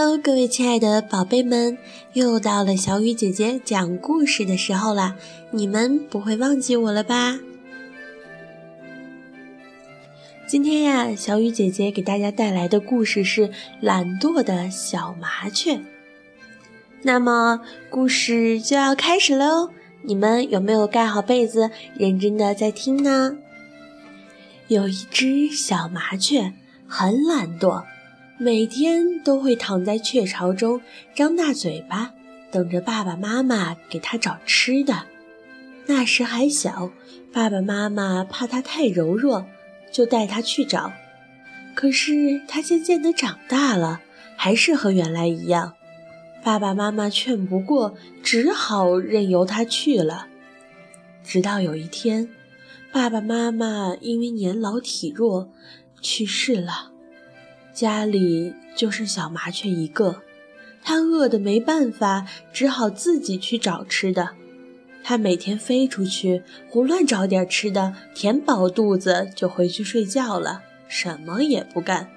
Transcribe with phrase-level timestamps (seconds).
[0.00, 1.76] Hello，各位亲爱的宝贝们，
[2.12, 5.16] 又到了小雨姐姐讲故事的时候了。
[5.50, 7.40] 你们不会忘记我了吧？
[10.46, 13.48] 今天呀，小雨姐姐给大家带来的故事是
[13.80, 15.74] 《懒惰的小麻雀》。
[17.02, 19.70] 那么，故事就要开始喽。
[20.02, 23.36] 你们有没有盖好被子，认真的在听呢？
[24.68, 26.52] 有一只小麻雀，
[26.86, 27.82] 很懒惰。
[28.40, 30.80] 每天都会躺在雀巢中，
[31.12, 32.14] 张大嘴巴，
[32.52, 35.06] 等着爸爸妈妈给它找吃的。
[35.86, 36.92] 那时还小，
[37.32, 39.44] 爸爸妈妈怕它太柔弱，
[39.90, 40.92] 就带它去找。
[41.74, 44.02] 可是它渐渐地长大了，
[44.36, 45.74] 还是和原来一样。
[46.44, 50.28] 爸爸妈妈劝不过，只好任由它去了。
[51.24, 52.28] 直到有一天，
[52.92, 55.50] 爸爸妈妈因为年老体弱
[56.00, 56.92] 去世了。
[57.78, 60.22] 家里就剩小麻雀一个，
[60.82, 64.30] 它饿得没办法，只好自己去找吃的。
[65.04, 72.10] 它每天飞出去，胡乱找点吃的，填饱肚子就回去睡觉了，什么也不干。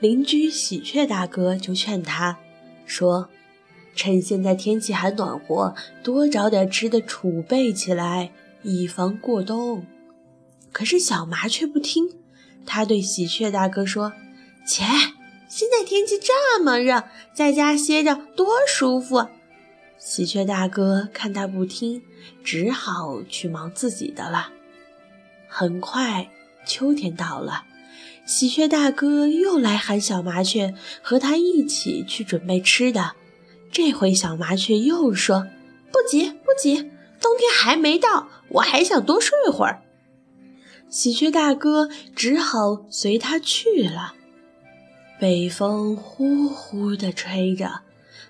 [0.00, 2.36] 邻居喜鹊大哥就劝他
[2.84, 3.28] 说
[3.94, 8.32] ：“趁现在天气还暖和，多找点吃的储备起来，
[8.64, 9.86] 以防过冬。”
[10.72, 12.08] 可是小麻雀不听，
[12.66, 14.12] 他对喜鹊大哥说。
[14.68, 14.84] 切！
[15.48, 19.26] 现在天气这么热，在家歇着多舒服。
[19.96, 22.02] 喜鹊大哥看他不听，
[22.44, 24.52] 只好去忙自己的了。
[25.48, 26.28] 很快，
[26.66, 27.64] 秋天到了，
[28.26, 33.12] 喜鹊大哥又来喊小麻雀和他一起去准备吃的。
[33.72, 35.46] 这回小麻雀又说
[35.90, 39.82] ：“不急，不急，冬天还没到，我还想多睡会儿。”
[40.90, 44.14] 喜鹊大哥只好随他去了。
[45.18, 47.80] 北风呼呼地吹着，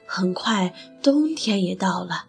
[0.06, 0.72] 很快
[1.02, 2.24] 冬天也到了。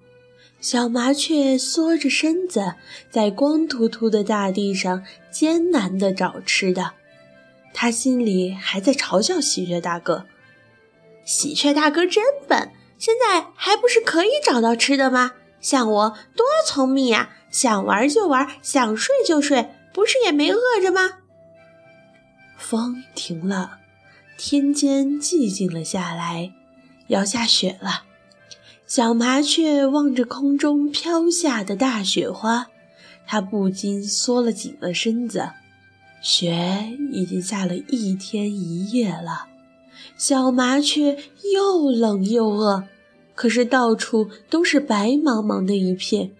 [0.59, 2.73] 小麻雀缩着身子，
[3.09, 6.91] 在光秃秃的大地上艰难地找吃的。
[7.73, 10.25] 它心里还在嘲笑喜鹊大哥
[11.23, 15.31] ：“喜鹊大哥真笨，现在还不是可以找到吃的吗？
[15.61, 21.19] 像我多聪明呀，想玩就玩，想睡就睡，不是也没饿着吗？”
[22.57, 23.77] 风停了。
[24.41, 26.53] 天间寂静了下来，
[27.07, 28.03] 要下雪了。
[28.87, 32.67] 小麻雀望着空中飘下的大雪花，
[33.27, 35.49] 它不禁缩了紧了身子。
[36.21, 39.47] 雪已经下了一天一夜了，
[40.17, 41.17] 小麻雀
[41.53, 42.85] 又冷又饿，
[43.35, 46.31] 可是到处都是白茫茫的一片。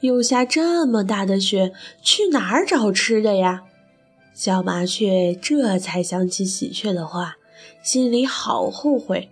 [0.00, 3.64] 又下这么大的雪，去哪儿找吃的呀？
[4.34, 7.36] 小麻雀这才想起喜鹊的话，
[7.82, 9.28] 心里好后悔，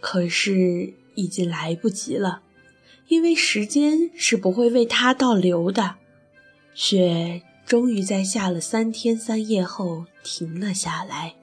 [0.00, 2.42] 可是已经来不及了，
[3.08, 5.96] 因为时间是不会为它倒流的。
[6.74, 11.34] 雪终于在下了三天三夜后停了下来。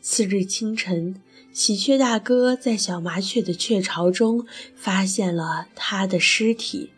[0.00, 1.22] 次日清晨，
[1.52, 6.90] 喜鹊大哥在小麻雀的雀巢中发现了它的尸体。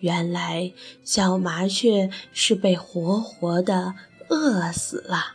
[0.00, 0.72] 原来，
[1.04, 3.94] 小麻雀是被活活的。
[4.28, 5.34] 饿死了。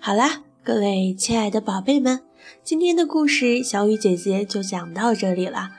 [0.00, 2.20] 好啦，各位亲爱的宝贝们，
[2.62, 5.70] 今天的故事小雨姐姐就讲到这里了。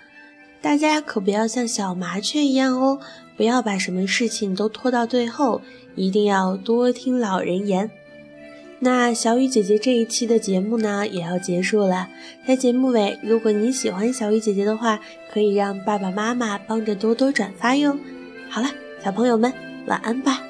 [0.61, 2.99] 大家可不要像小麻雀一样哦，
[3.37, 5.61] 不要把什么事情都拖到最后，
[5.95, 7.91] 一定要多听老人言。
[8.79, 12.09] 那小雨姐姐这一期的节目呢，也要结束了。
[12.47, 14.99] 在节目尾，如果你喜欢小雨姐姐的话，
[15.31, 17.95] 可以让爸爸妈妈帮着多多转发哟。
[18.49, 18.69] 好了，
[19.03, 19.74] 小朋友们。
[19.85, 20.44] 晚安吧。